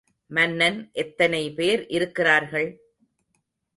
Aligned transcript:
மன்னன் 0.29 0.89
எத்தனை 0.93 1.51
பேர் 1.51 1.87
இருக்கிறார்கள்? 1.87 2.69